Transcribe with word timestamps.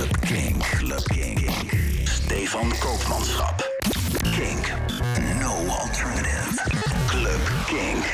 Club 0.00 0.20
King. 0.20 0.58
Club 0.58 1.04
King. 1.04 1.50
Stefan 2.04 2.72
Koopmanschap. 2.78 3.68
Kink. 4.22 4.72
No 5.40 5.66
alternative. 5.68 6.62
Club 7.06 7.40
King. 7.66 8.04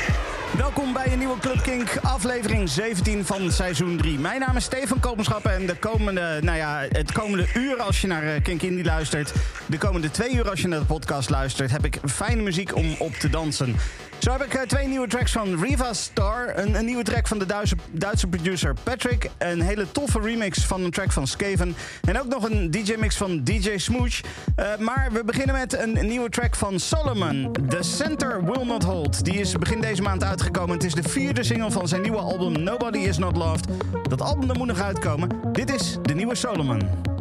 Welkom 0.56 0.92
bij 0.92 1.12
een 1.12 1.18
nieuwe 1.18 1.38
Club 1.38 1.62
Kink, 1.62 1.96
aflevering 2.02 2.68
17 2.68 3.24
van 3.24 3.50
seizoen 3.50 3.96
3. 3.96 4.18
Mijn 4.18 4.40
naam 4.40 4.56
is 4.56 4.64
Stefan 4.64 5.00
Koopmanschap 5.00 5.44
en 5.44 5.66
de 5.66 5.74
komende, 5.74 6.38
nou 6.42 6.56
ja, 6.56 6.86
het 6.88 7.12
komende 7.12 7.46
uur 7.54 7.76
als 7.82 8.00
je 8.00 8.06
naar 8.06 8.22
eh, 8.22 8.42
Kink 8.42 8.62
Indie 8.62 8.84
luistert... 8.84 9.32
de 9.66 9.78
komende 9.78 10.10
twee 10.10 10.34
uur 10.34 10.50
als 10.50 10.60
je 10.60 10.68
naar 10.68 10.78
de 10.78 10.84
podcast 10.84 11.30
luistert... 11.30 11.70
heb 11.70 11.84
ik 11.84 11.98
fijne 12.04 12.42
muziek 12.42 12.76
om 12.76 12.94
op 12.98 13.14
te 13.14 13.30
dansen. 13.30 13.76
Zo 14.26 14.32
heb 14.32 14.42
ik 14.42 14.54
eh, 14.54 14.62
twee 14.62 14.88
nieuwe 14.88 15.06
tracks 15.06 15.32
van 15.32 15.60
Riva 15.62 15.92
Star. 15.92 16.52
Een, 16.58 16.84
nieuwe 16.84 17.02
track 17.02 17.26
van 17.26 17.38
de 17.38 17.46
Duitse, 17.46 17.76
Duitse 17.90 18.26
producer 18.26 18.74
Patrick. 18.82 19.30
Een 19.38 19.60
hele 19.60 19.92
toffe 19.92 20.20
remix 20.20 20.64
van 20.64 20.84
een 20.84 20.90
track 20.90 21.12
van 21.12 21.26
Skaven. 21.26 21.76
En 22.02 22.20
ook 22.20 22.26
nog 22.26 22.50
een 22.50 22.70
DJ-mix 22.70 23.16
van 23.16 23.44
DJ 23.44 23.76
Smooch. 23.76 24.20
Uh, 24.20 24.76
maar 24.78 25.08
we 25.12 25.24
beginnen 25.24 25.54
met 25.54 25.78
een, 25.78 25.98
een, 25.98 26.06
nieuwe 26.06 26.28
track 26.28 26.56
van 26.56 26.80
Solomon. 26.80 27.52
The 27.68 27.82
Center 27.82 28.44
Will 28.44 28.64
Not 28.64 28.82
Hold. 28.82 29.24
Die 29.24 29.34
is 29.34 29.58
begin 29.58 29.80
deze 29.80 30.02
maand 30.02 30.24
uitgekomen. 30.24 30.74
Het 30.74 30.84
is 30.84 30.94
de 30.94 31.08
vierde 31.08 31.42
single 31.44 31.70
van 31.70 31.88
zijn 31.88 32.02
nieuwe 32.02 32.18
album 32.18 32.62
Nobody 32.62 32.98
Is 32.98 33.18
Not 33.18 33.36
Loved. 33.36 33.68
Dat 34.08 34.20
album 34.20 34.56
moet 34.56 34.66
nog 34.66 34.80
uitkomen. 34.80 35.28
Dit 35.52 35.74
is 35.74 35.96
de 36.02 36.14
nieuwe 36.14 36.34
Solomon. 36.34 37.15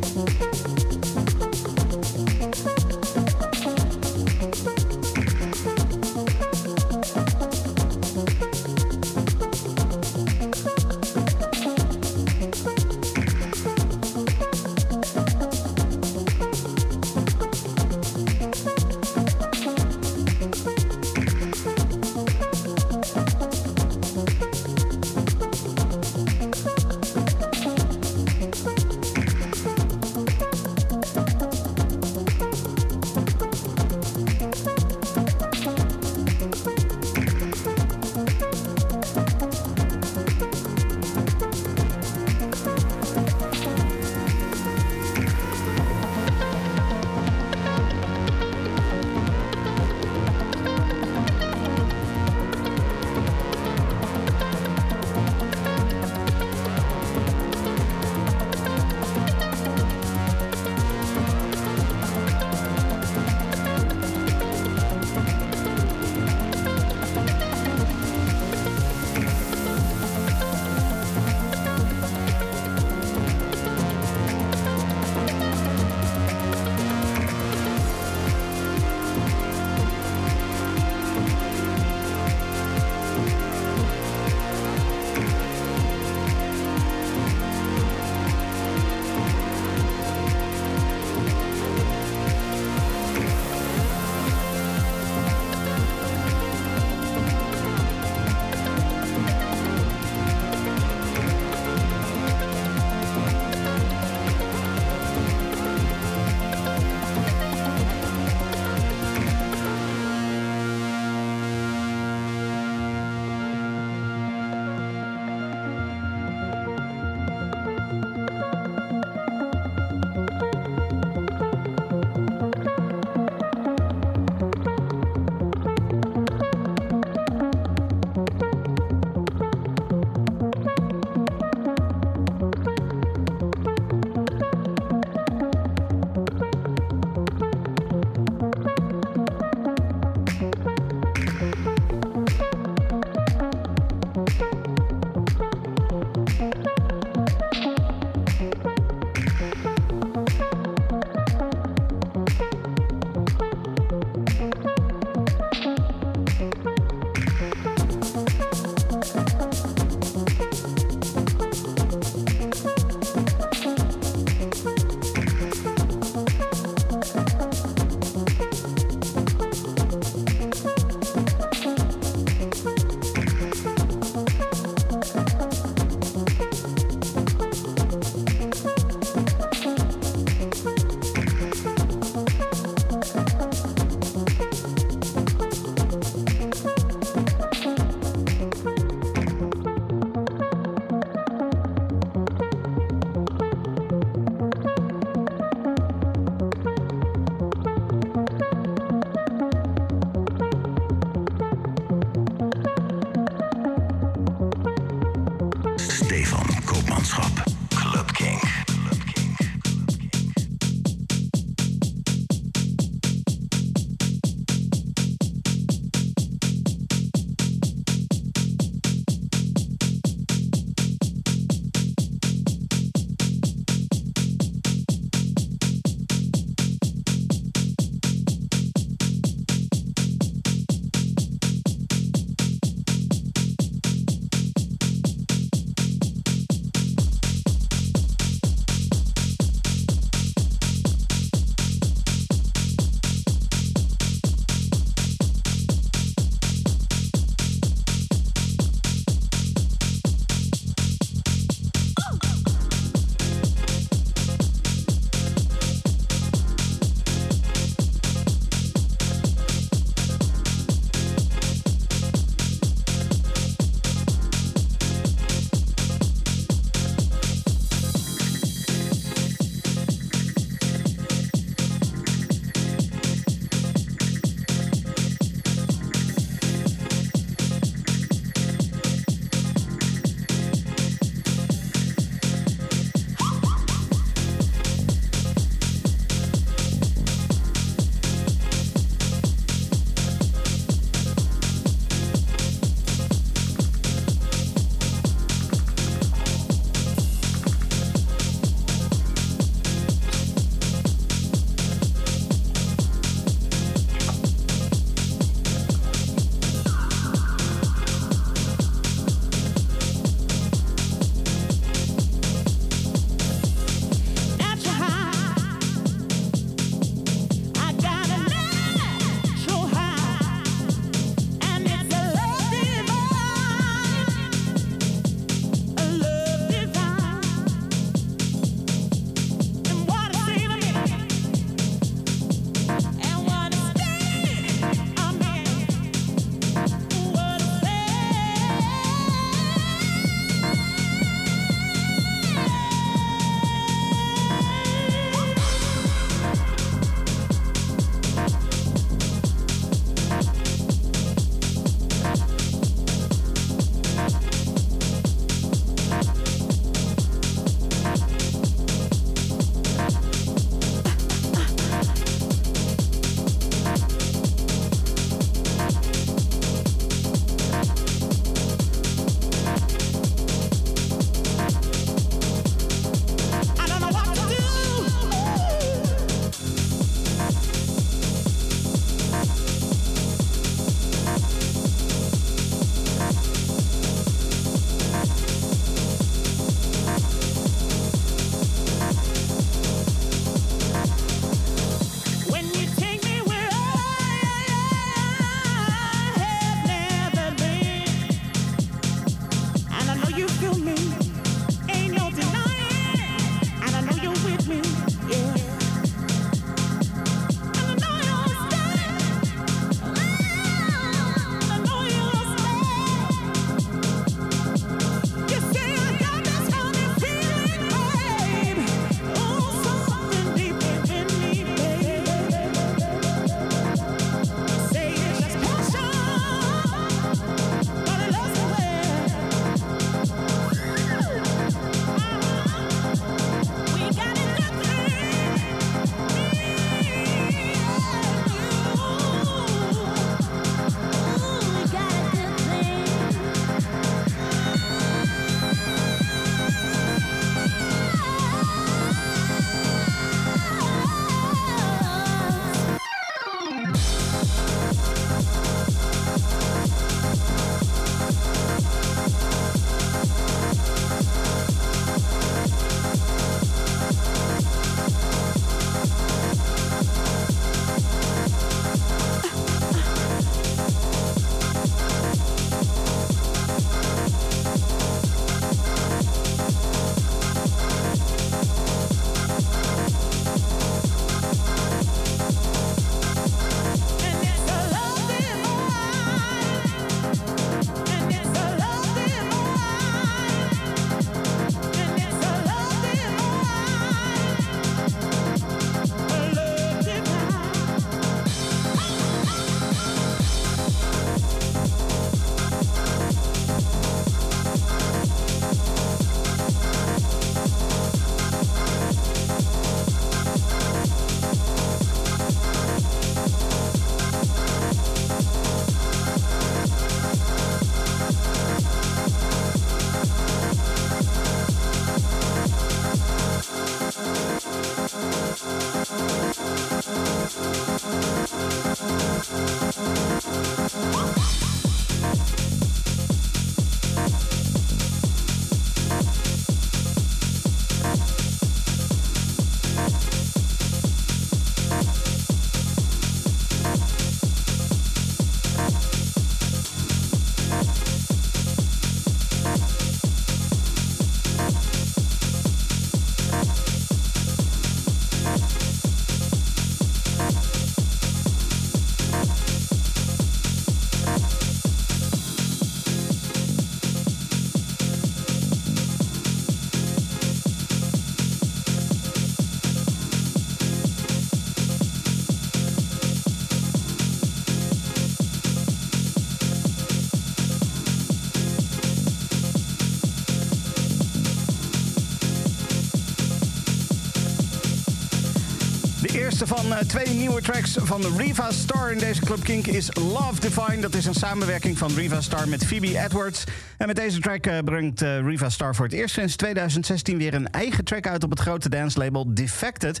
Eerste 586.40 586.56
van 586.56 586.72
uh, 586.72 586.78
twee 586.78 587.14
nieuwe 587.14 587.42
tracks 587.42 587.76
van 587.82 588.16
Riva 588.16 588.50
Star 588.50 588.92
in 588.92 588.98
deze 588.98 589.20
Club 589.20 589.42
Kink 589.42 589.66
is 589.66 589.88
Love 589.94 590.40
Divine. 590.40 590.80
Dat 590.80 590.94
is 590.94 591.06
een 591.06 591.14
samenwerking 591.14 591.78
van 591.78 591.94
Riva 591.94 592.20
Star 592.20 592.48
met 592.48 592.64
Phoebe 592.64 592.98
Edwards. 592.98 593.44
En 593.76 593.86
met 593.86 593.96
deze 593.96 594.20
track 594.20 594.46
uh, 594.46 594.58
brengt 594.64 595.02
uh, 595.02 595.20
Riva 595.20 595.48
Star 595.48 595.74
voor 595.74 595.84
het 595.84 595.94
eerst 595.94 596.14
sinds 596.14 596.36
2016 596.36 597.18
weer 597.18 597.34
een 597.34 597.50
eigen 597.50 597.84
track 597.84 598.06
uit 598.06 598.24
op 598.24 598.30
het 598.30 598.40
grote 598.40 598.68
dancelabel 598.68 599.34
Defected. 599.34 600.00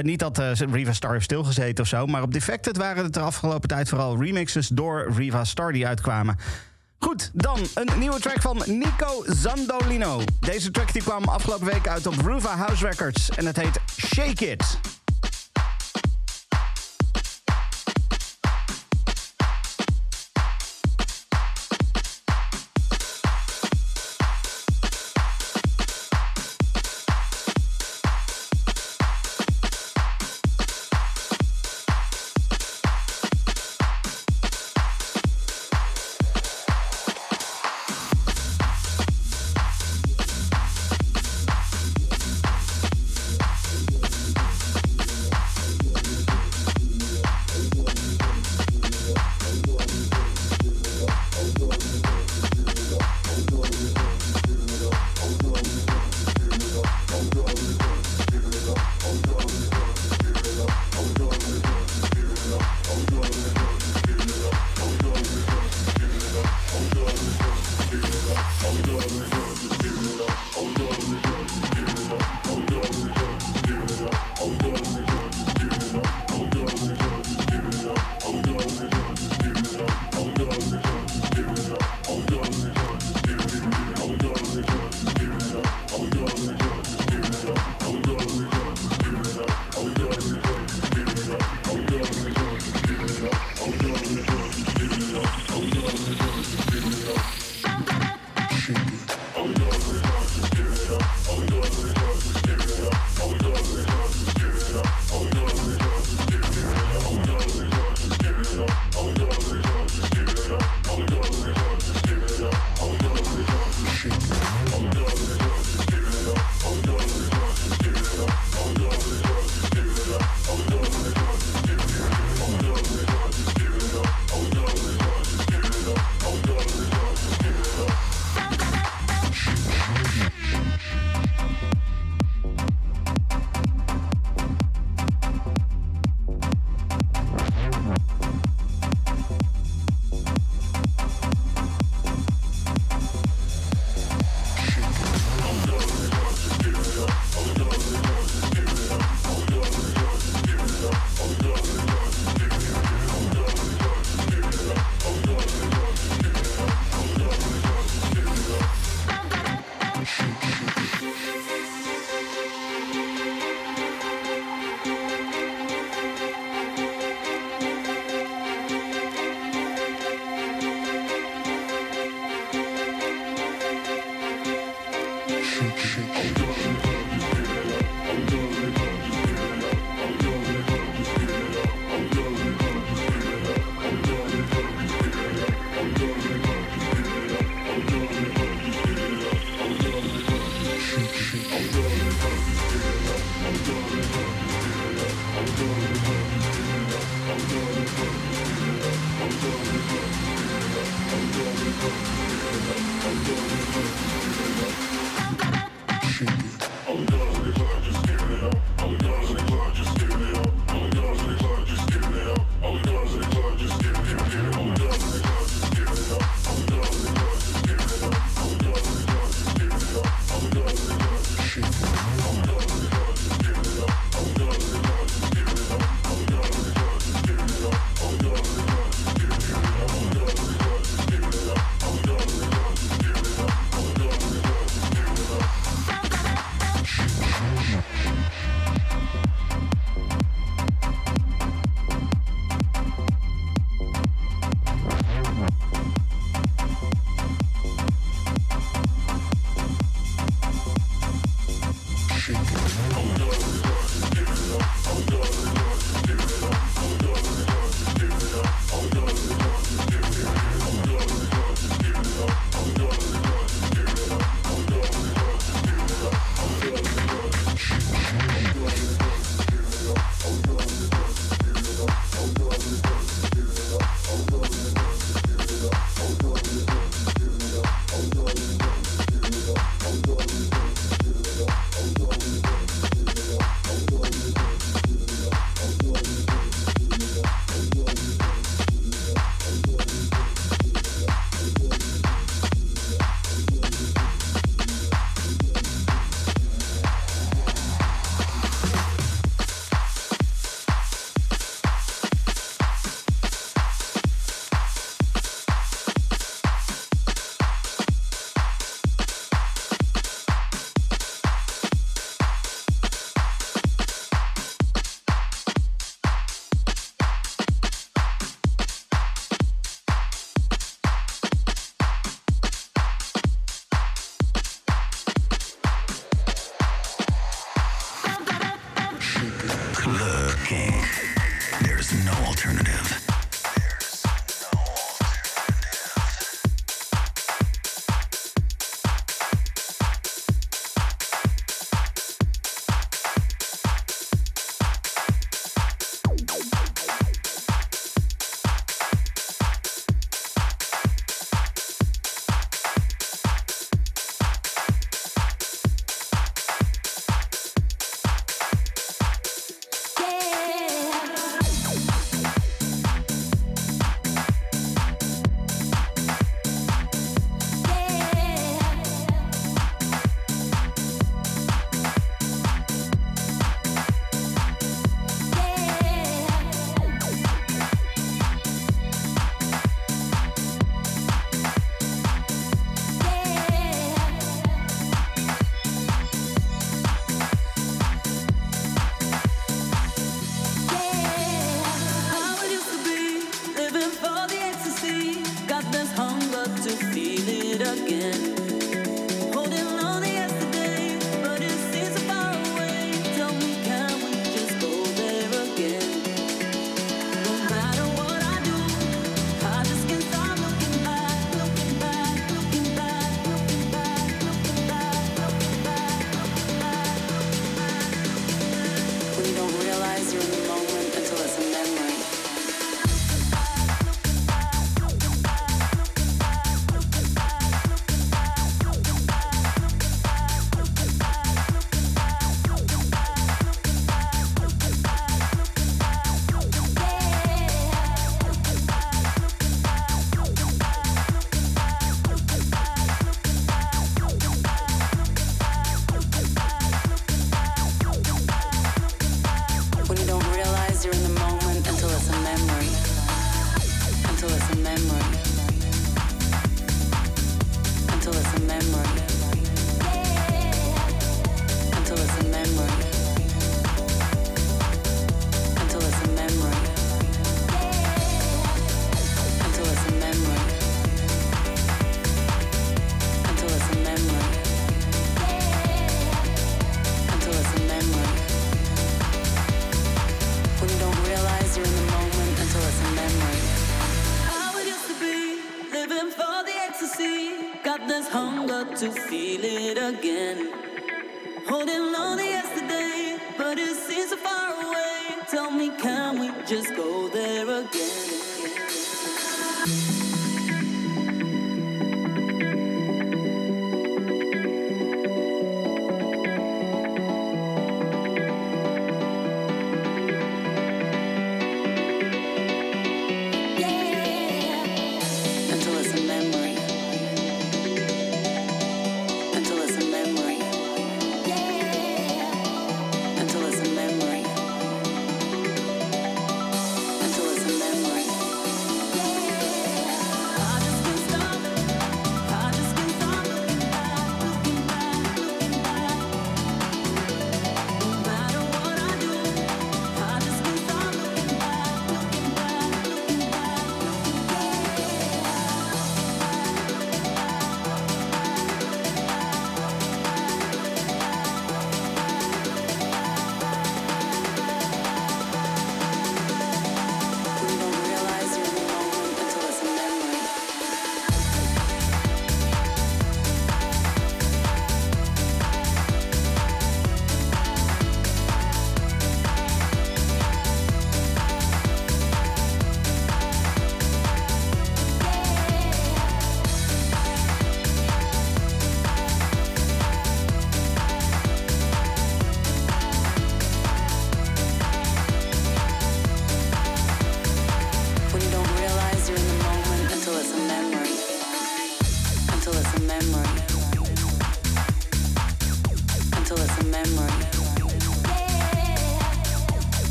niet 0.00 0.18
dat 0.18 0.38
Riva 0.70 0.92
Star 0.92 1.12
heeft 1.12 1.24
stilgezeten 1.24 1.84
of 1.84 1.88
zo, 1.88 2.06
maar 2.06 2.22
op 2.22 2.32
Defected 2.32 2.76
waren 2.76 3.04
het 3.04 3.14
de 3.14 3.20
afgelopen 3.20 3.68
tijd 3.68 3.88
vooral 3.88 4.22
remixes 4.22 4.68
door 4.68 5.12
Riva 5.16 5.44
Star 5.44 5.72
die 5.72 5.86
uitkwamen. 5.86 6.36
Goed, 6.98 7.30
dan 7.32 7.58
een 7.74 7.98
nieuwe 7.98 8.20
track 8.20 8.40
van 8.40 8.62
Nico 8.66 9.24
Zandolino. 9.26 10.22
Deze 10.40 10.70
track 10.70 10.92
die 10.92 11.02
kwam 11.02 11.24
afgelopen 11.24 11.66
week 11.66 11.88
uit 11.88 12.06
op 12.06 12.14
Ruva 12.14 12.56
House 12.56 12.88
Records 12.88 13.30
en 13.30 13.46
het 13.46 13.56
heet 13.56 13.80
Shake 13.96 14.50
It. 14.50 14.85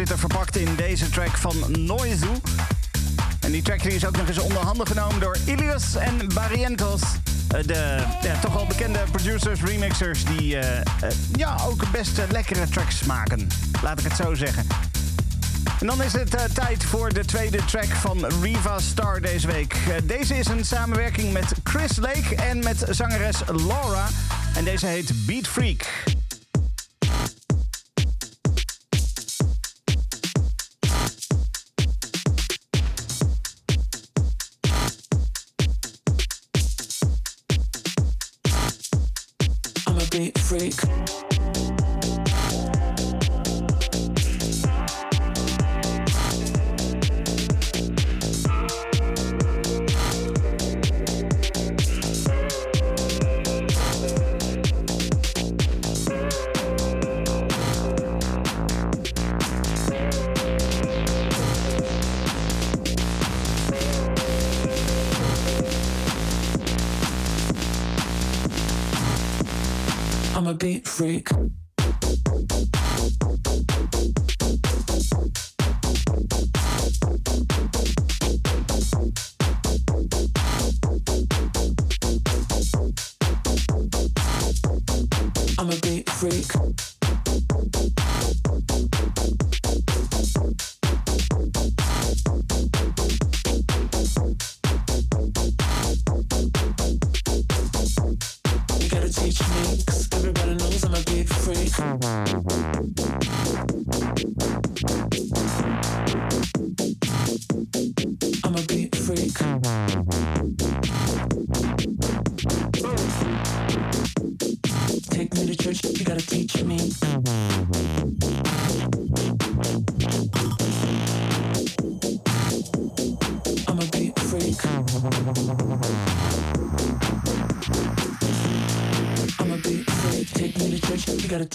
1991 0.00 0.06
zit 0.06 0.10
er 0.10 0.18
verpakt 0.18 0.56
in 0.56 0.74
deze 0.76 1.08
track 1.10 1.36
van 1.36 1.84
Noizu. 1.84 2.40
En 3.40 3.50
die 3.52 3.62
track 3.62 3.82
is 3.82 4.06
ook 4.06 4.16
nog 4.16 4.28
eens 4.28 4.38
onder 4.38 4.62
handen 4.62 4.86
genomen 4.86 5.20
door 5.20 5.36
Ilias 5.46 5.94
en 5.94 6.28
Barrientos. 6.34 7.00
Eh, 7.48 7.66
de 7.66 8.04
toch 8.40 8.52
wel 8.52 8.66
bekende 8.66 8.98
producers, 9.10 9.62
remixers 9.62 10.24
die 10.24 10.56
uh, 10.56 10.62
ja, 11.32 11.56
ook 11.66 11.90
best 11.90 12.20
lekkere 12.30 12.68
tracks 12.68 13.02
maken. 13.02 13.48
Laat 13.82 13.98
ik 13.98 14.04
het 14.04 14.16
zo 14.16 14.34
zeggen. 14.34 14.66
En 15.80 15.86
dan 15.86 16.02
is 16.02 16.12
het 16.12 16.54
tijd 16.54 16.84
voor 16.84 17.12
de 17.12 17.24
tweede 17.24 17.64
track 17.64 17.88
van 17.88 18.26
Riva 18.42 18.78
Star 18.78 19.20
deze 19.20 19.46
week. 19.46 19.76
deze 20.04 20.34
is 20.34 20.46
een 20.46 20.64
samenwerking 20.64 21.32
met 21.32 21.52
Chris 21.64 21.96
Lake 21.96 22.34
en 22.36 22.58
met 22.58 22.84
zangeres 22.88 23.40
Laura. 23.46 24.06
En 24.54 24.64
deze 24.64 24.86
heet 24.86 25.26
Beat 25.26 25.46
freak. 25.46 25.86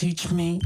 Teach 0.06 0.32
me. 0.32 0.60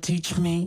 teach 0.00 0.38
me. 0.38 0.66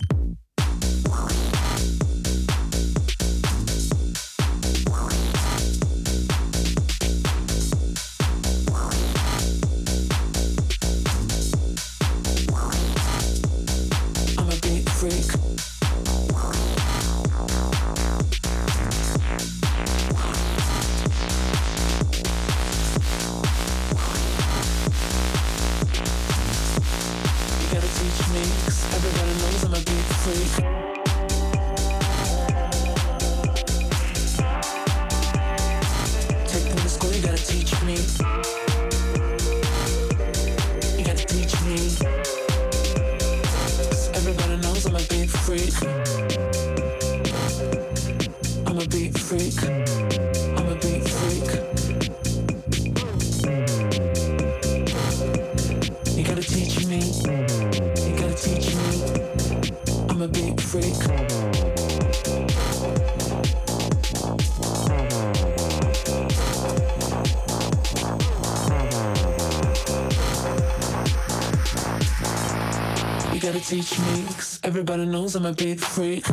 teach 73.64 73.98
me. 74.00 74.24
Cause 74.26 74.60
everybody 74.64 75.06
knows 75.06 75.36
I'm 75.36 75.46
a 75.46 75.54
big 75.54 75.80
freak. 75.80 76.26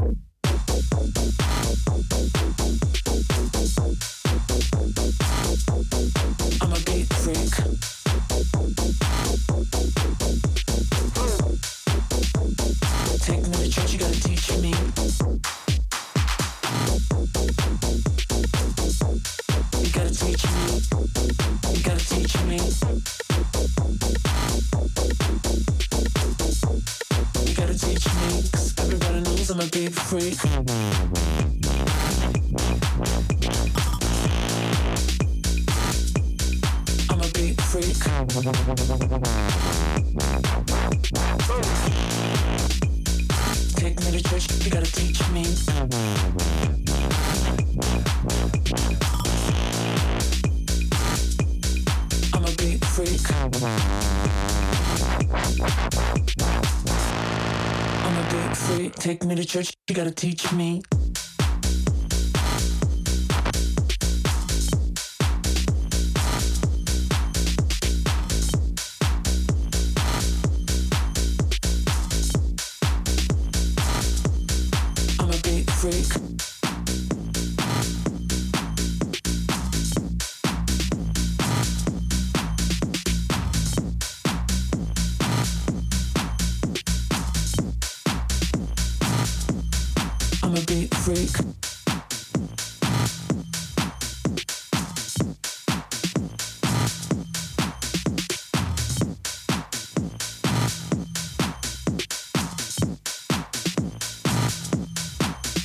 to 60.11 60.27
teach 60.27 60.53
me. 60.53 60.90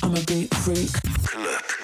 I'm 0.06 0.14
a 0.14 0.20
big 0.20 0.54
freak. 0.54 1.75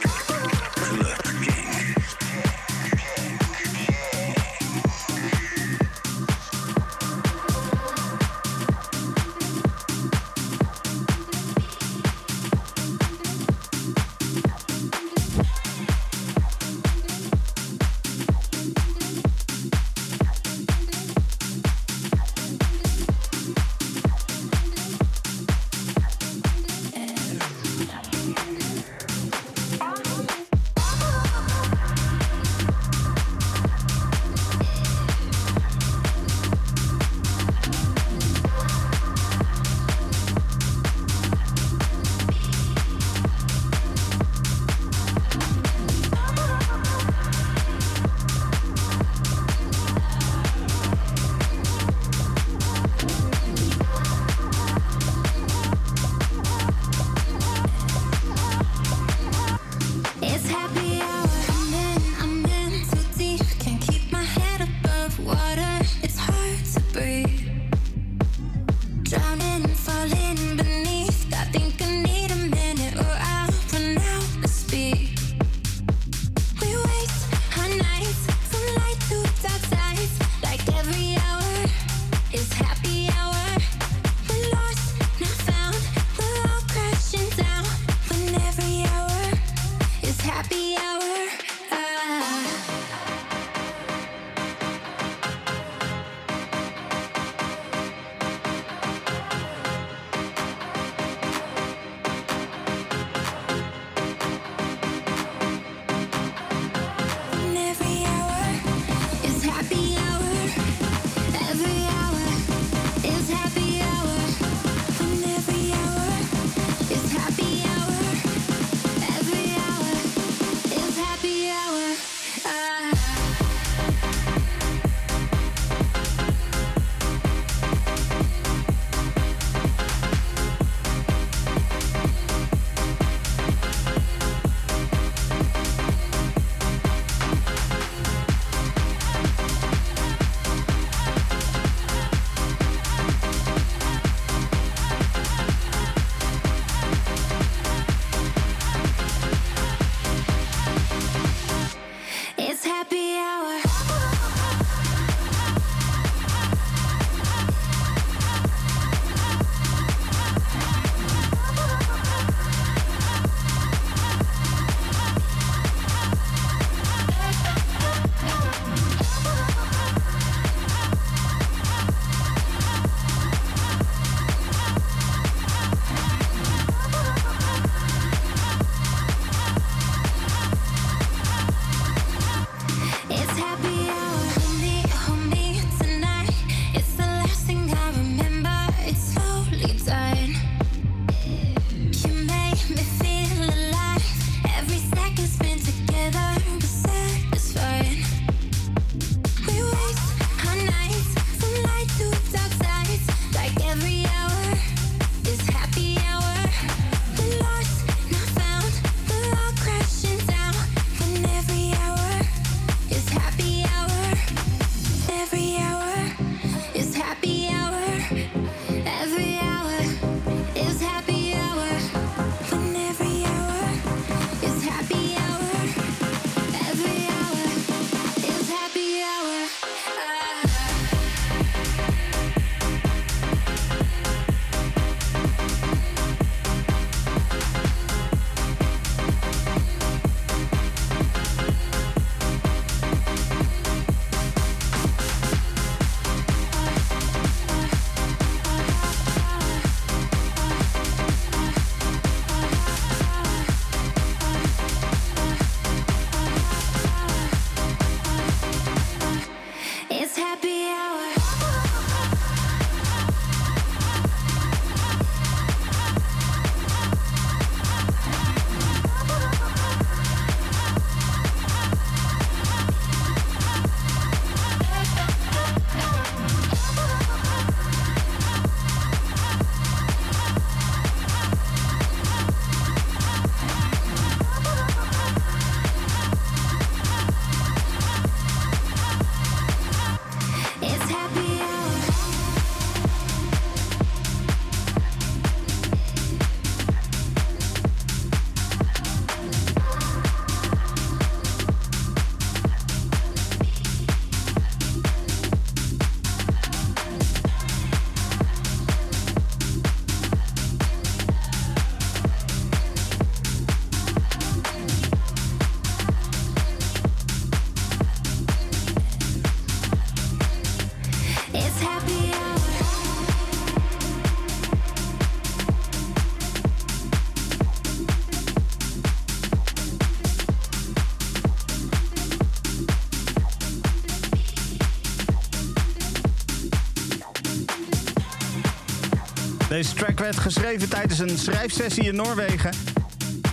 Deze 339.62 339.74
track 339.74 339.98
werd 339.98 340.18
geschreven 340.18 340.68
tijdens 340.68 340.98
een 340.98 341.18
schrijfsessie 341.18 341.84
in 341.84 341.96
Noorwegen. 341.96 342.50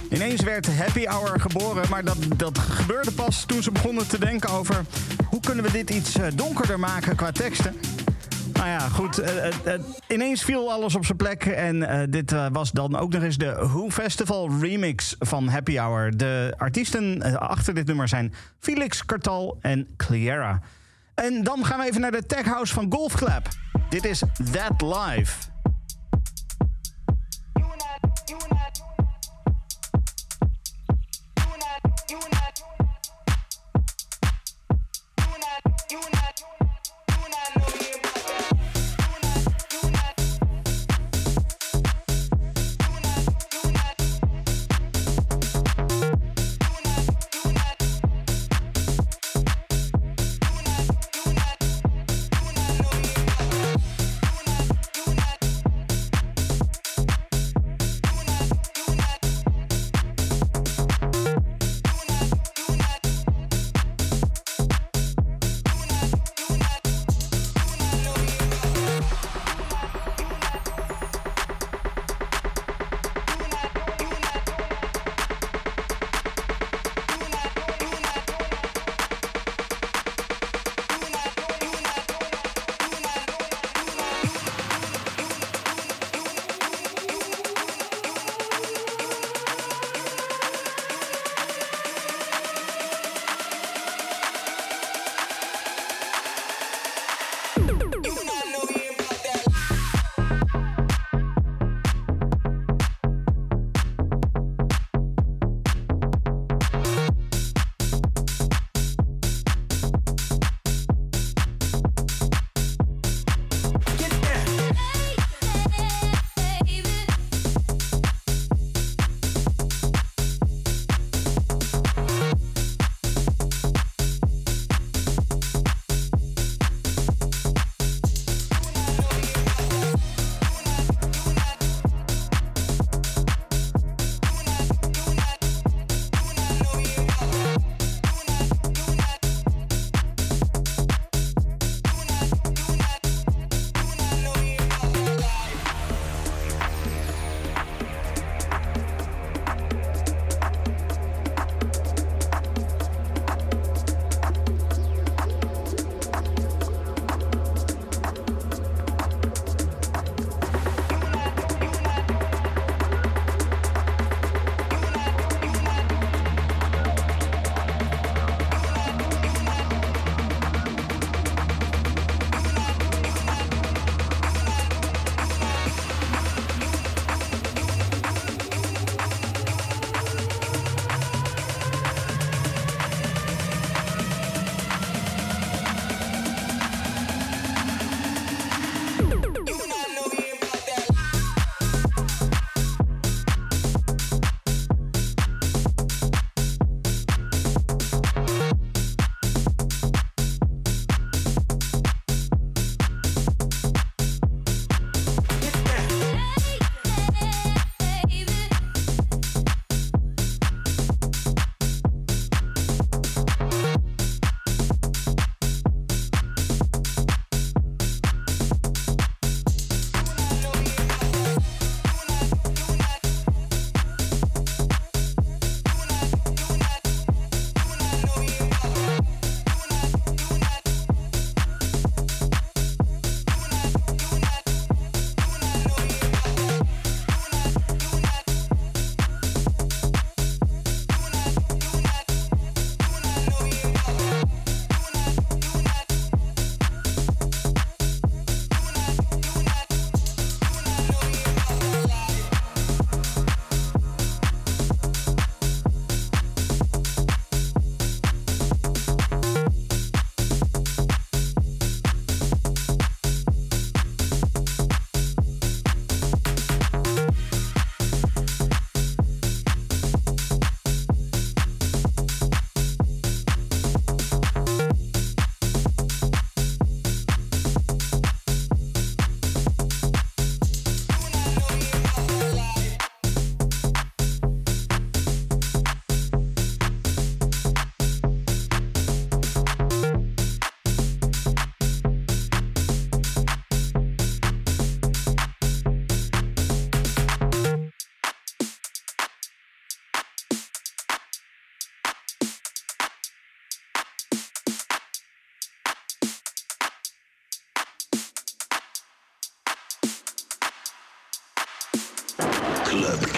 Ineens 0.09 0.41
werd 0.41 0.77
Happy 0.77 1.05
Hour 1.05 1.39
geboren, 1.39 1.89
maar 1.89 2.03
dat, 2.03 2.17
dat 2.37 2.57
gebeurde 2.57 3.11
pas 3.11 3.45
toen 3.45 3.63
ze 3.63 3.71
begonnen 3.71 4.07
te 4.07 4.19
denken 4.19 4.49
over... 4.49 4.85
hoe 5.29 5.39
kunnen 5.39 5.63
we 5.63 5.71
dit 5.71 5.89
iets 5.89 6.17
eh, 6.17 6.27
donkerder 6.35 6.79
maken 6.79 7.15
qua 7.15 7.31
teksten? 7.31 7.75
Nou 8.53 8.67
ja, 8.67 8.79
goed. 8.79 9.17
eh, 9.17 9.47
eh, 9.47 9.81
ineens 10.07 10.43
viel 10.43 10.71
alles 10.71 10.95
op 10.95 11.05
zijn 11.05 11.17
plek. 11.17 11.45
En 11.45 12.07
dit 12.09 12.33
was 12.51 12.71
dan 12.71 12.95
ook 12.95 13.11
nog 13.11 13.23
eens 13.23 13.37
de 13.37 13.53
Who 13.53 13.89
Festival 13.89 14.49
remix 14.59 15.15
van 15.19 15.47
Happy 15.47 15.77
Hour. 15.77 16.17
De 16.17 16.53
artiesten 16.57 17.39
achter 17.39 17.73
dit 17.73 17.85
nummer 17.85 18.07
zijn 18.07 18.33
Felix 18.59 19.05
Kartal 19.05 19.57
en 19.61 19.87
Cleara. 19.97 20.61
En 21.15 21.43
dan 21.43 21.65
gaan 21.65 21.79
we 21.79 21.85
even 21.85 22.01
naar 22.01 22.11
de 22.11 22.25
tech 22.25 22.45
house 22.45 22.73
van 22.73 22.85
Golf 22.89 23.13
Clap. 23.13 23.47
Dit 23.89 24.05
is 24.05 24.23
That 24.51 24.81
Live. 24.81 25.48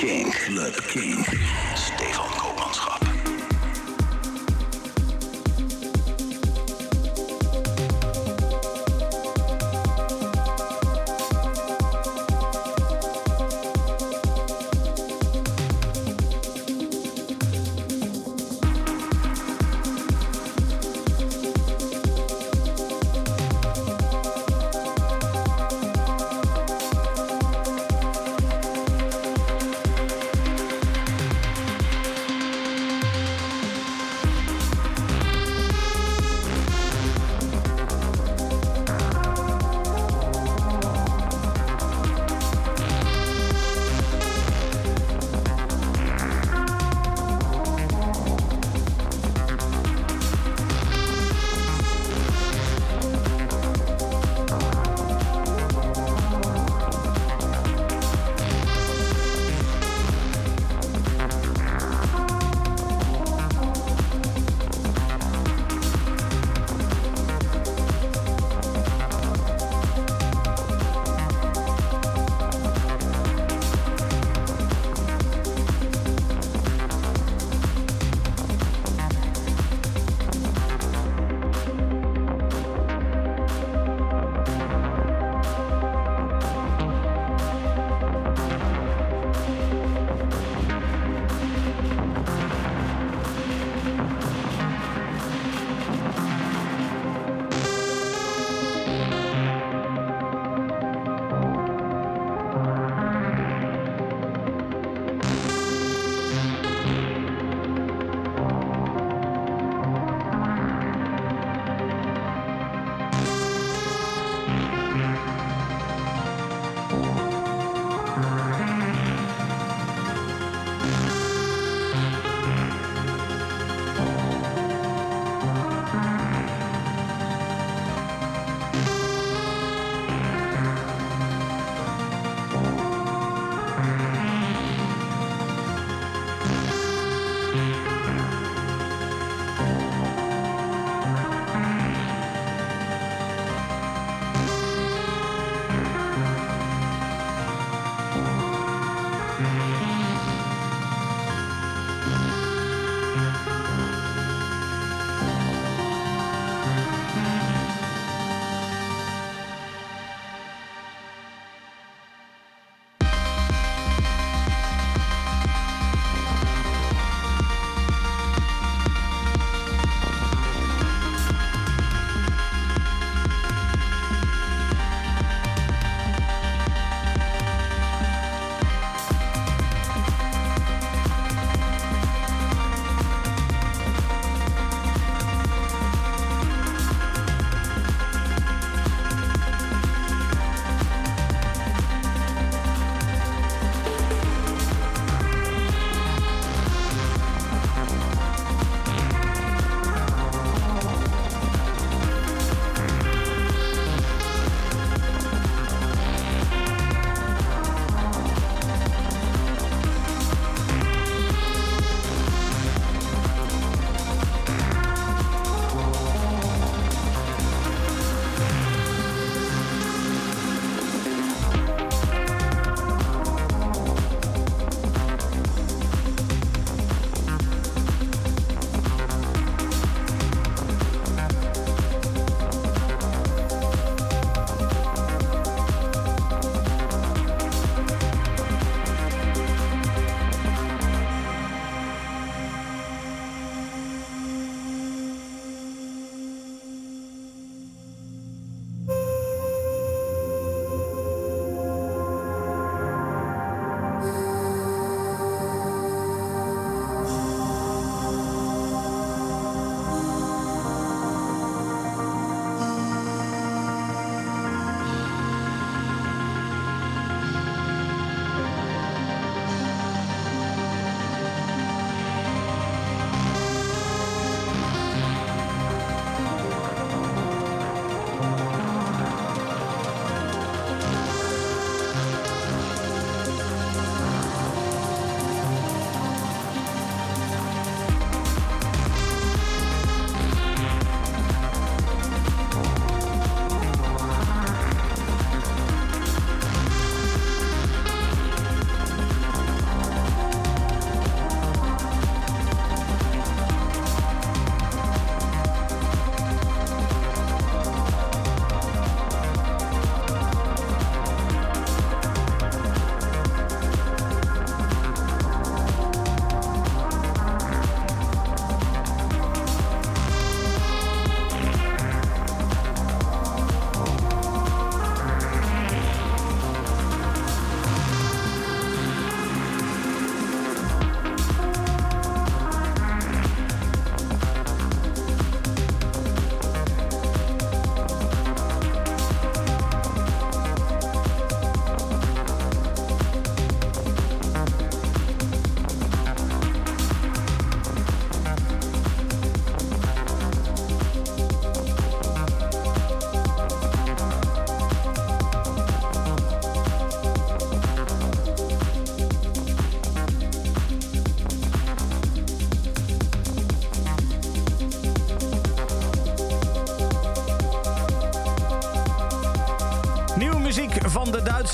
King. 0.02 0.32
Club 0.32 0.74
King. 0.88 1.24
Stefan 1.76 2.32
Koopmanschap. 2.40 3.11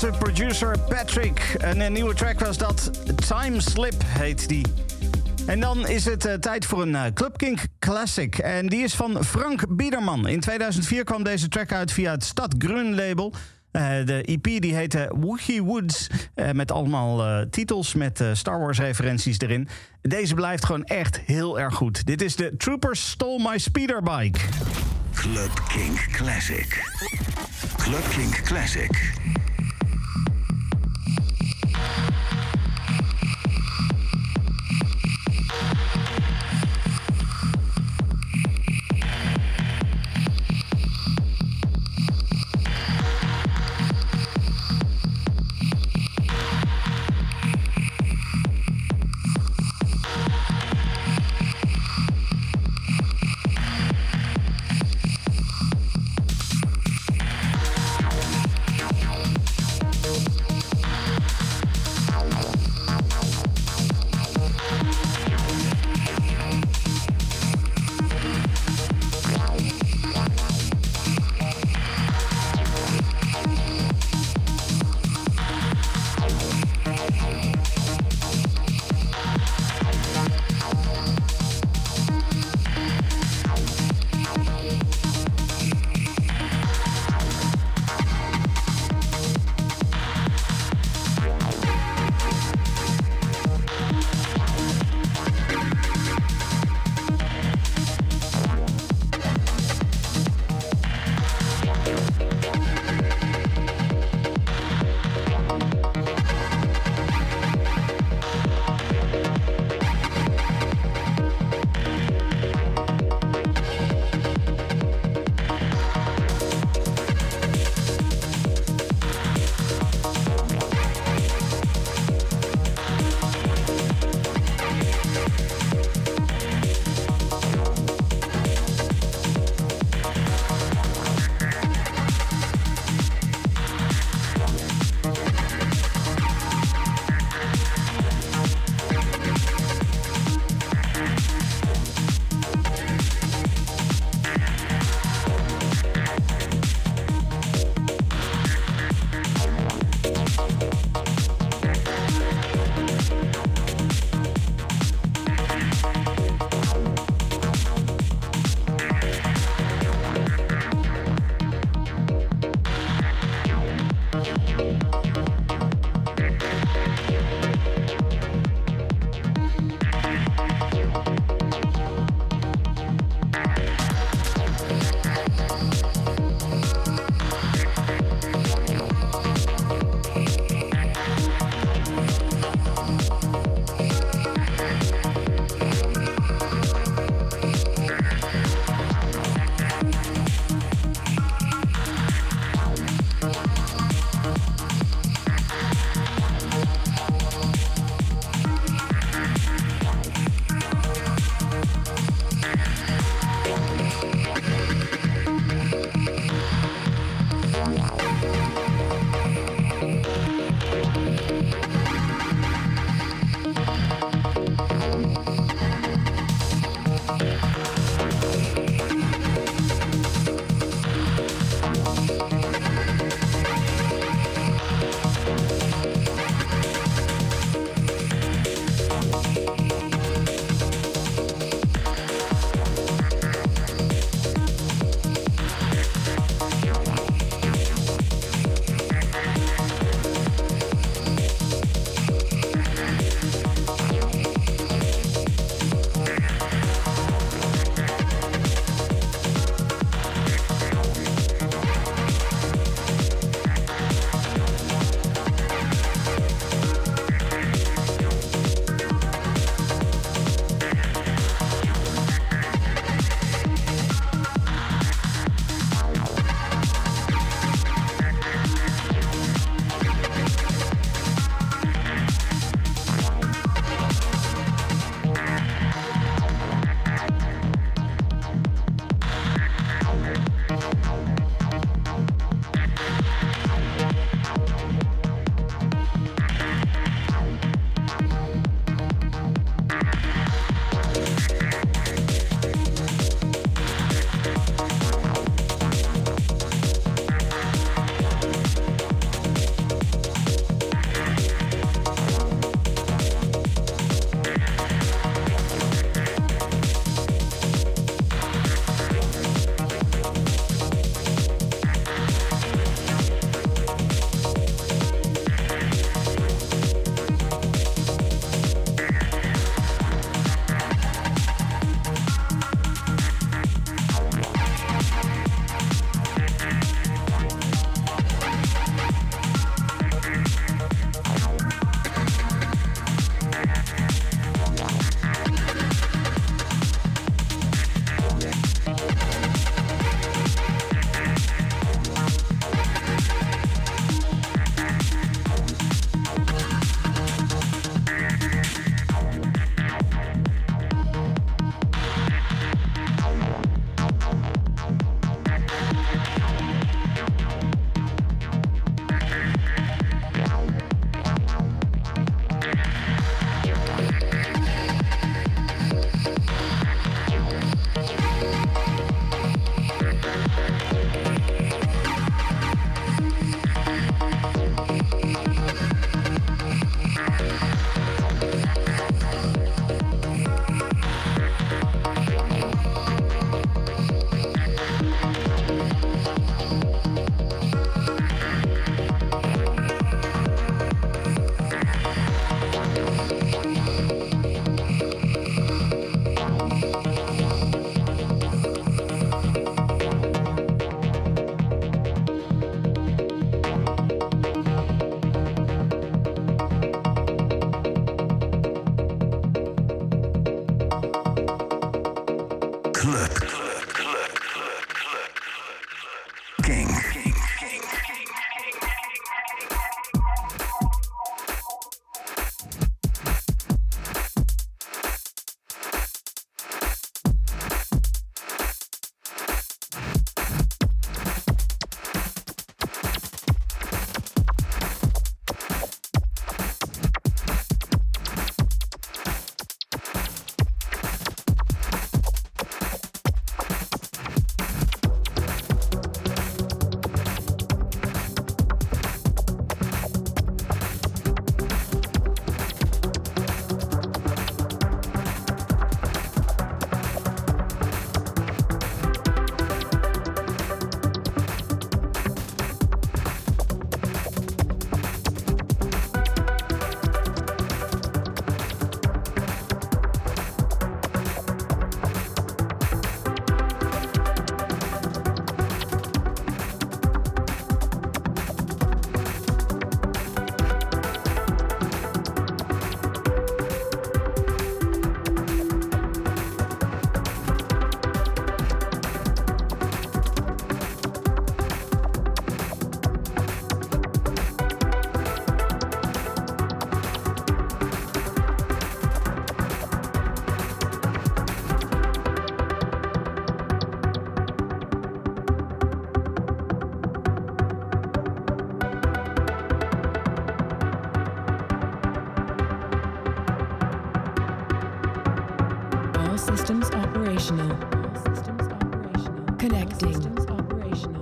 Nederlandse 0.00 0.32
producer 0.32 0.78
Patrick. 0.88 1.54
Een, 1.58 1.80
een 1.80 1.92
nieuwe 1.92 2.14
track 2.14 2.40
was 2.40 2.58
dat. 2.58 2.90
Time 3.26 3.60
Slip 3.60 4.02
heet 4.06 4.48
die. 4.48 4.66
En 5.46 5.60
dan 5.60 5.88
is 5.88 6.04
het 6.04 6.26
uh, 6.26 6.32
tijd 6.32 6.66
voor 6.66 6.82
een 6.82 6.92
uh, 6.92 7.04
Club 7.14 7.36
Kink 7.36 7.60
Classic. 7.78 8.38
En 8.38 8.66
die 8.66 8.82
is 8.82 8.94
van 8.94 9.24
Frank 9.24 9.76
Biederman. 9.76 10.28
In 10.28 10.40
2004 10.40 11.04
kwam 11.04 11.22
deze 11.22 11.48
track 11.48 11.72
uit 11.72 11.92
via 11.92 12.10
het 12.10 12.24
Stad 12.24 12.54
Grun 12.58 12.94
label. 12.94 13.32
De 14.04 14.22
EP 14.24 14.42
die 14.42 14.74
heette 14.74 15.12
Woogie 15.16 15.62
Woods. 15.62 16.06
met 16.52 16.70
allemaal 16.70 17.44
titels 17.50 17.94
met 17.94 18.24
Star 18.32 18.58
Wars 18.58 18.78
referenties 18.78 19.38
erin. 19.38 19.68
Deze 20.02 20.34
blijft 20.34 20.64
gewoon 20.64 20.84
echt 20.84 21.20
heel 21.20 21.60
erg 21.60 21.74
goed. 21.74 22.06
Dit 22.06 22.22
is 22.22 22.36
de 22.36 22.56
Troopers 22.56 23.10
Stole 23.10 23.50
My 23.50 23.58
Speederbike. 23.58 24.38
Club 25.14 25.62
Kink 25.68 26.08
Classic. 26.12 26.84
Club 27.76 28.08
Kink 28.08 28.40
Classic. 28.44 29.12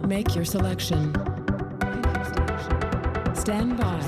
Make 0.07 0.36
your 0.36 0.44
selection. 0.44 1.12
Stand 3.34 3.76
by. 3.76 3.98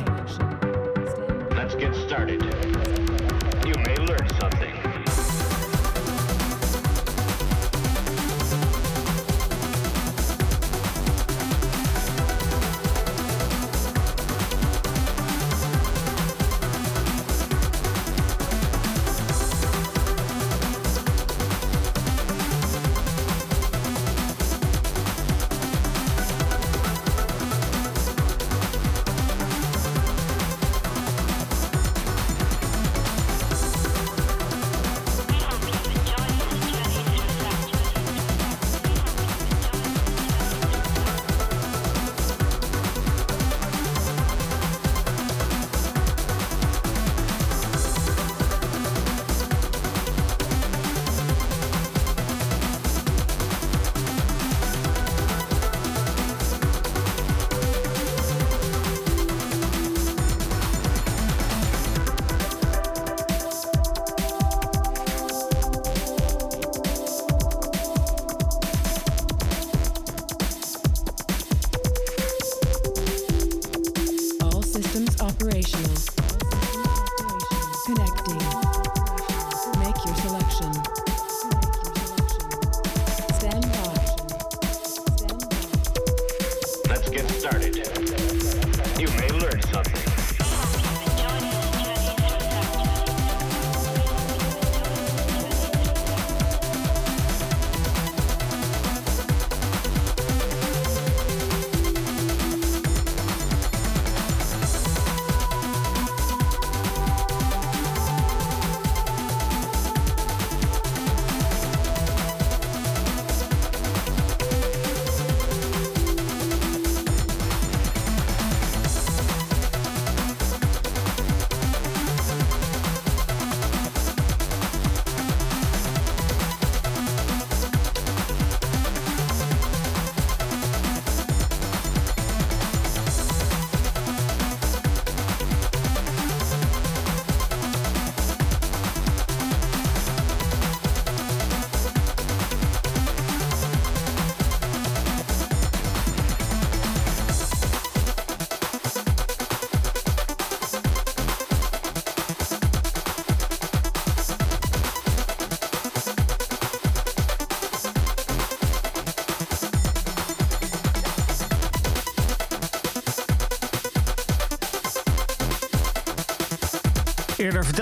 Let's 1.56 1.74
get 1.74 1.92
started. 2.06 2.40
You 3.66 3.74
may 3.84 3.96
learn 4.06 4.28
something. 4.38 4.77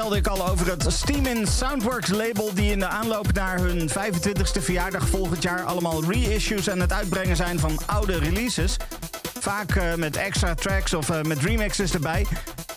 Vertelde 0.07 0.31
ik 0.31 0.41
al 0.41 0.51
over 0.51 0.71
het 0.71 0.93
Steamin 0.93 1.47
Soundworks 1.47 2.09
label... 2.09 2.55
die 2.55 2.71
in 2.71 2.79
de 2.79 2.87
aanloop 2.87 3.33
naar 3.33 3.59
hun 3.59 3.91
25e 3.91 4.63
verjaardag 4.63 5.09
volgend 5.09 5.43
jaar... 5.43 5.63
allemaal 5.63 6.05
reissues 6.05 6.71
aan 6.71 6.81
het 6.81 6.93
uitbrengen 6.93 7.37
zijn 7.37 7.59
van 7.59 7.79
oude 7.87 8.19
releases. 8.19 8.77
Vaak 9.41 9.77
eh, 9.77 9.95
met 9.95 10.17
extra 10.17 10.55
tracks 10.55 10.95
of 10.95 11.11
eh, 11.11 11.23
met 11.23 11.39
remixes 11.39 11.93
erbij. 11.95 12.27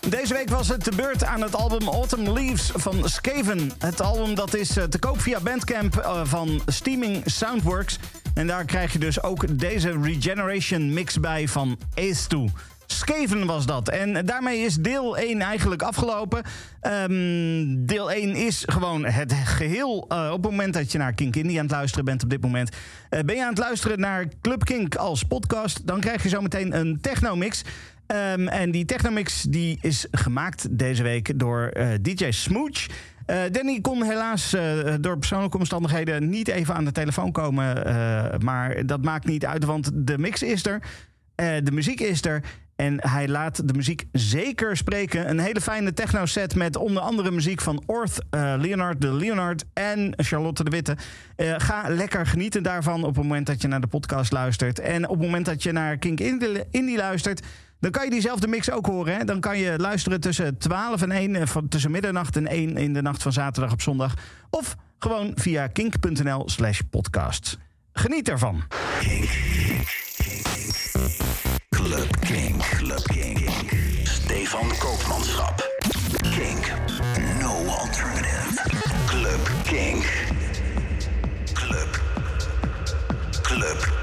Deze 0.08 0.34
week 0.34 0.50
was 0.50 0.68
het 0.68 0.84
de 0.84 0.96
beurt 0.96 1.24
aan 1.24 1.42
het 1.42 1.56
album 1.56 1.88
Autumn 1.88 2.34
Leaves 2.34 2.72
van 2.74 3.10
Skaven. 3.10 3.72
Het 3.80 4.02
album 4.02 4.36
dat 4.36 4.54
is 4.54 4.78
eh, 4.78 4.84
te 4.84 5.00
koop 5.00 5.22
via 5.22 5.40
Bandcamp 5.40 6.24
van 6.24 6.62
Steaming 6.66 7.22
Soundworks. 7.26 8.00
En 8.34 8.48
daar 8.48 8.66
krijg 8.66 8.94
je 8.94 9.00
dus 9.00 9.24
ook 9.24 9.60
deze 9.60 10.00
Regeneration 10.02 10.94
mix 10.94 11.20
bij 11.20 11.48
van 11.48 11.78
Ace 11.96 12.28
2. 12.28 12.52
Skaven 12.92 13.46
was 13.46 13.66
dat. 13.66 13.90
En 13.90 14.26
daarmee 14.26 14.60
is 14.60 14.76
deel 14.76 15.18
1 15.18 15.42
eigenlijk 15.42 15.82
afgelopen. 15.82 16.44
Ehm, 16.90 17.86
deel 17.86 18.12
1 18.12 18.36
is 18.36 18.64
gewoon 18.68 19.06
het 19.06 19.34
geheel. 19.34 20.06
eh, 20.08 20.30
op 20.34 20.44
het 20.44 20.52
moment 20.52 20.74
dat 20.74 20.92
je 20.92 20.98
naar 20.98 21.14
Kink 21.14 21.36
Indie 21.36 21.58
aan 21.58 21.64
het 21.64 21.72
luisteren 21.72 22.06
bent 22.06 22.24
op 22.24 22.30
dit 22.30 22.42
moment... 22.42 22.76
eh, 23.10 23.20
ben 23.20 23.36
je 23.36 23.42
aan 23.42 23.50
het 23.50 23.58
luisteren 23.58 24.00
naar 24.00 24.26
Club 24.42 24.66
Kink 24.66 24.96
als 24.96 25.24
podcast... 25.24 25.88
dan 25.88 26.00
krijg 26.00 26.24
je 26.24 26.30
zometeen 26.30 26.80
een 26.80 27.02
technomix... 27.02 27.64
Ehm, 28.06 28.48
en 28.48 28.72
die 28.72 28.86
technomix 28.86 29.42
die 29.42 29.78
is 29.82 30.08
gemaakt 30.12 30.78
deze 30.78 31.04
week 31.04 31.40
door 31.40 31.68
eh, 31.68 31.88
DJ 32.02 32.32
Smooch. 32.32 32.86
Danny 33.52 33.82
kon 33.82 34.04
helaas 34.04 34.56
door 35.02 35.18
persoonlijke 35.18 35.58
omstandigheden 35.58 36.30
niet 36.30 36.48
even 36.48 36.76
aan 36.76 36.86
de 36.86 36.92
telefoon 36.92 37.32
komen. 37.32 37.74
maar 38.44 38.86
dat 38.86 39.04
maakt 39.04 39.26
niet 39.26 39.46
uit, 39.46 39.66
want 39.66 39.92
de 39.94 40.18
mix 40.18 40.44
is 40.44 40.66
er. 40.66 40.82
de 41.36 41.72
muziek 41.72 42.00
is 42.00 42.26
er. 42.26 42.44
En 42.80 43.10
hij 43.10 43.28
laat 43.28 43.68
de 43.68 43.74
muziek 43.74 44.06
zeker 44.12 44.78
spreken. 44.78 45.30
Een 45.30 45.40
hele 45.40 45.62
fijne 45.62 45.94
techno-set 45.94 46.56
met 46.56 46.76
onder 46.76 47.04
andere 47.04 47.32
muziek 47.32 47.62
van 47.62 47.84
Orth, 47.86 48.20
eh, 48.30 48.54
Leonard 48.58 49.02
de 49.02 49.14
Leonard 49.14 49.66
en 49.74 50.14
Charlotte 50.16 50.64
de 50.64 50.70
Witte. 50.70 50.98
Eh, 51.36 51.54
ga 51.58 51.84
lekker 51.88 52.26
genieten 52.26 52.64
daarvan 52.64 53.04
op 53.04 53.16
het 53.16 53.24
moment 53.24 53.46
dat 53.46 53.62
je 53.62 53.68
naar 53.68 53.82
de 53.82 53.88
podcast 53.88 54.32
luistert. 54.32 54.80
En 54.80 55.04
op 55.08 55.16
het 55.16 55.26
moment 55.26 55.46
dat 55.46 55.64
je 55.64 55.72
naar 55.72 55.98
Kink 55.98 56.20
Indie 56.72 56.98
luistert... 56.98 57.42
Dan 57.80 57.92
kan 57.92 58.04
je 58.04 58.10
diezelfde 58.10 58.48
mix 58.48 58.72
ook 58.72 58.86
horen. 58.86 59.18
Hè? 59.18 59.24
Dan 59.24 59.40
kan 59.40 59.58
je 59.58 59.78
luisteren 59.78 60.20
tussen 60.20 60.58
12 60.58 61.02
en 61.02 61.12
1, 61.12 61.36
eh, 61.36 61.48
van, 61.48 61.68
tussen 61.68 61.92
middernacht 61.92 62.36
en 62.36 62.54
1 62.54 62.78
in 62.78 62.94
de 62.94 63.02
nacht 63.02 63.24
van 63.24 63.34
zaterdag 63.34 63.72
op 63.72 63.82
zondag. 63.82 64.14
Of 64.50 64.76
gewoon 65.00 65.32
via 65.36 65.68
kink.nl 65.68 66.50
slash 66.50 66.80
podcast. 66.90 67.58
Geniet 67.94 68.30
ervan. 68.30 68.64
Club 71.90 72.22
King. 72.22 72.60
Club 72.60 73.04
King. 73.10 73.50
Stefan 74.06 74.70
Koopmanschap. 74.78 75.60
King. 76.36 76.62
No 77.42 77.50
alternative. 77.68 78.60
Club 79.08 79.66
King. 79.66 80.04
Club. 81.56 81.90
Club. 83.44 83.99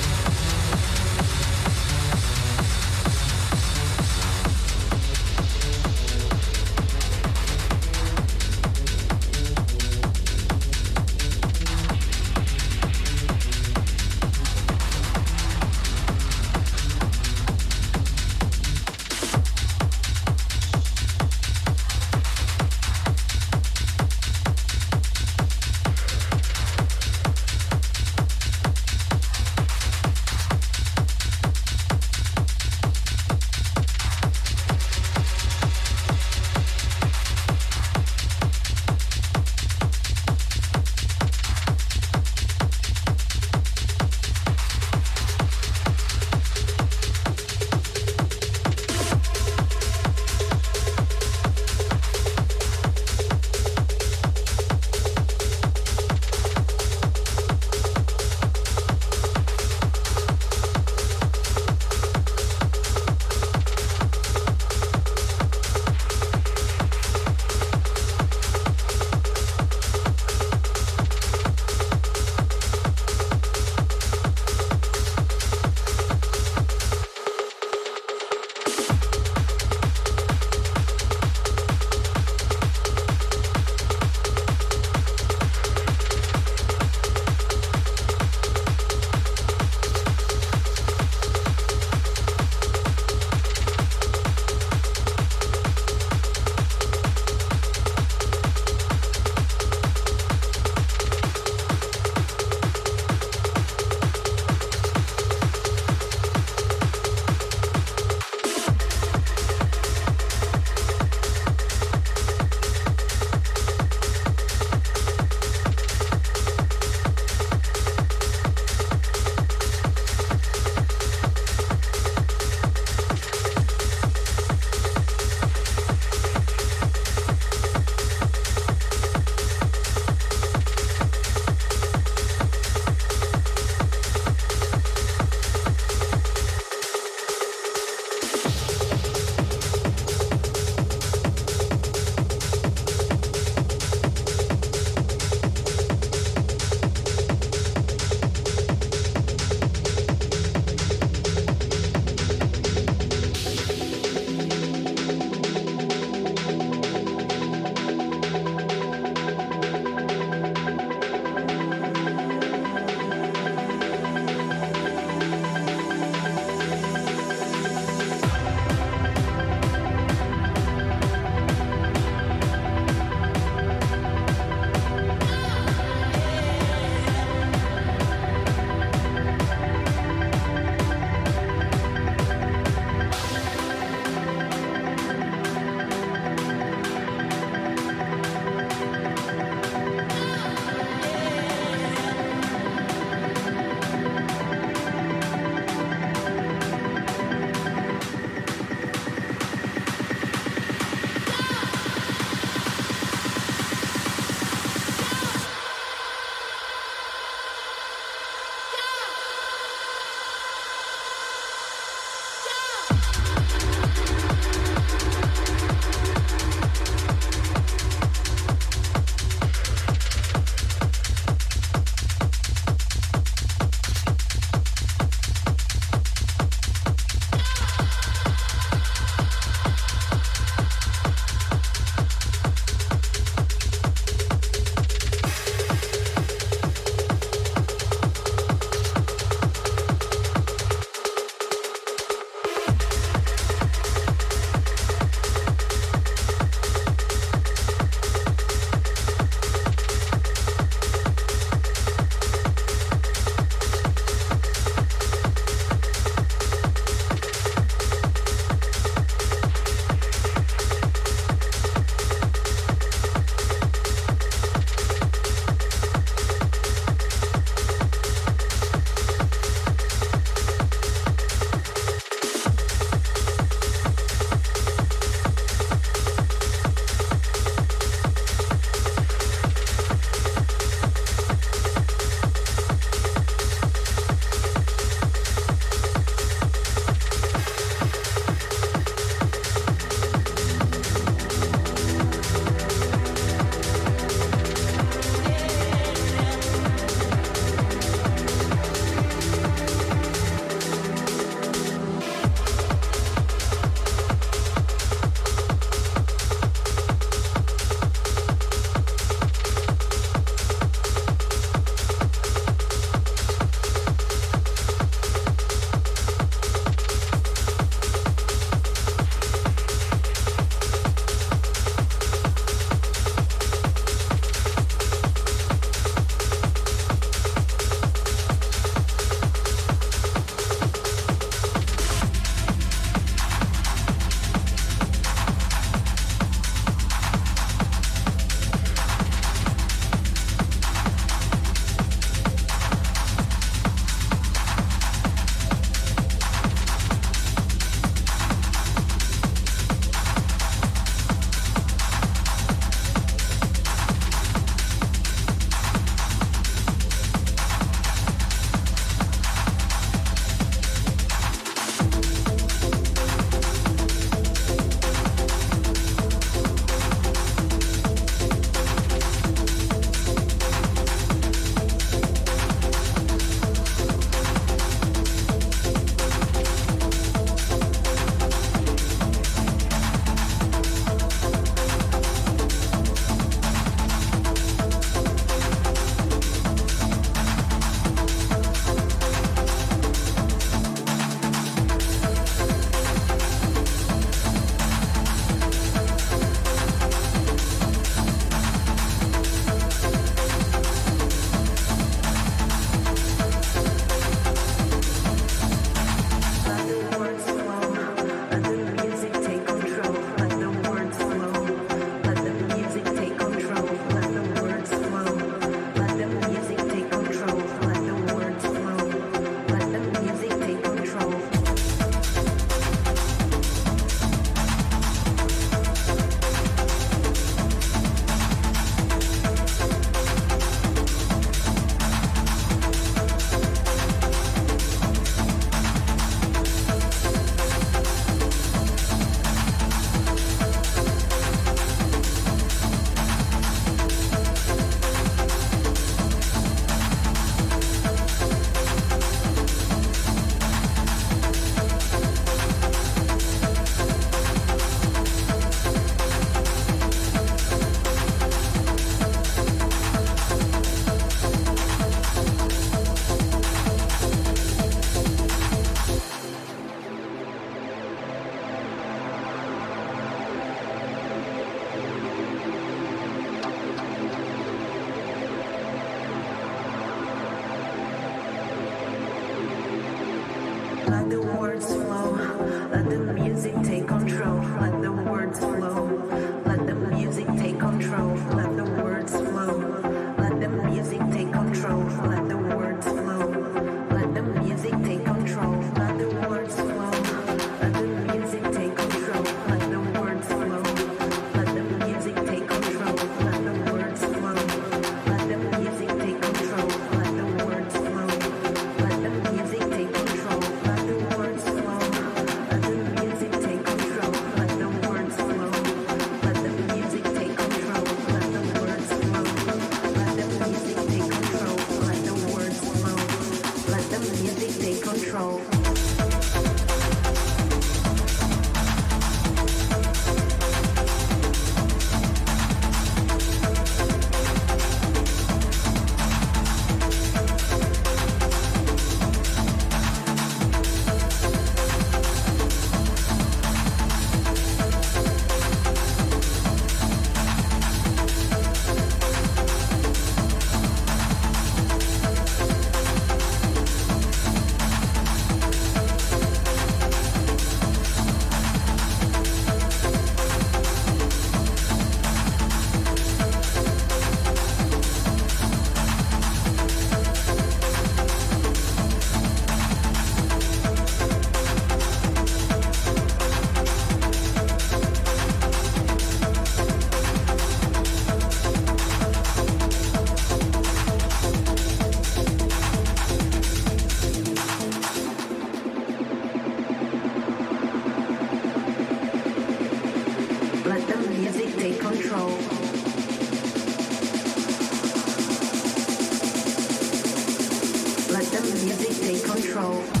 Take 599.01 599.23
control. 599.23 600.00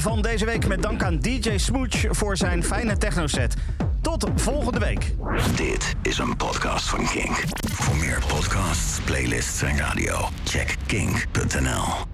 Van 0.00 0.22
deze 0.22 0.44
week 0.44 0.66
met 0.66 0.82
dank 0.82 1.02
aan 1.02 1.18
DJ 1.18 1.56
Smooch 1.56 2.04
voor 2.10 2.36
zijn 2.36 2.64
fijne 2.64 2.96
technoset. 2.96 3.54
Tot 4.00 4.26
volgende 4.34 4.78
week. 4.78 5.14
Dit 5.56 5.94
is 6.02 6.18
een 6.18 6.36
podcast 6.36 6.88
van 6.88 7.06
Kink. 7.08 7.44
Voor 7.72 7.96
meer 7.96 8.22
podcasts, 8.28 9.00
playlists 9.00 9.62
en 9.62 9.76
radio, 9.76 10.28
check 10.44 10.76
kink.nl. 10.86 12.07